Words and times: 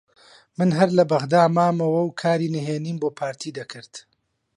من 0.57 0.69
هەر 0.77 0.89
لە 0.97 1.03
بەغدا 1.11 1.43
مامەوە 1.57 2.01
و 2.03 2.15
کاری 2.21 2.53
نهێنیم 2.55 2.97
بۆ 2.99 3.09
پارتی 3.19 3.55
دەکرد 3.57 3.93